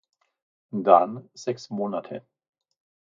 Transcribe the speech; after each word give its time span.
Dan 0.87 1.29
sechs 1.35 1.69
Monate. 1.69 2.23